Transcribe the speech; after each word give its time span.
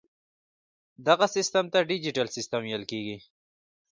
دغه 1.07 1.25
سیسټم 1.35 1.65
ته 1.73 1.79
ډیجیټل 1.89 2.27
سیسټم 2.35 2.61
ویل 2.65 2.83
کیږي. 2.91 3.17